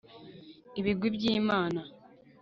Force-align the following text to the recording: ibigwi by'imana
ibigwi 0.79 1.07
by'imana 1.15 1.81